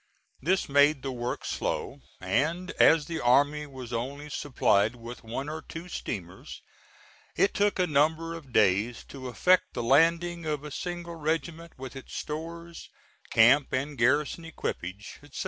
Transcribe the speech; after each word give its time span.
This 0.41 0.67
made 0.67 1.03
the 1.03 1.11
work 1.11 1.45
slow, 1.45 1.99
and 2.19 2.71
as 2.79 3.05
the 3.05 3.19
army 3.19 3.67
was 3.67 3.93
only 3.93 4.31
supplied 4.31 4.95
with 4.95 5.23
one 5.23 5.47
or 5.47 5.61
two 5.61 5.89
steamers, 5.89 6.63
it 7.35 7.53
took 7.53 7.77
a 7.77 7.85
number 7.85 8.33
of 8.33 8.51
days 8.51 9.03
to 9.09 9.27
effect 9.27 9.73
the 9.73 9.83
landing 9.83 10.47
of 10.47 10.63
a 10.63 10.71
single 10.71 11.17
regiment 11.17 11.77
with 11.77 11.95
its 11.95 12.15
stores, 12.15 12.89
camp 13.29 13.71
and 13.73 13.95
garrison 13.95 14.43
equipage, 14.43 15.19
etc. 15.21 15.29